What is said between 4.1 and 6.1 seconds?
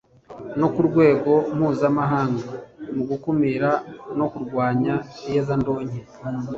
no kurwanya iyezandonke